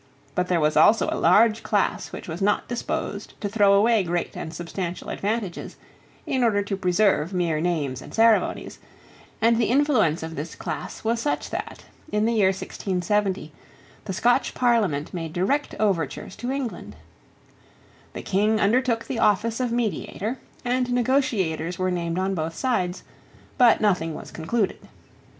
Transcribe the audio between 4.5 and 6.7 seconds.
substantial advantages in order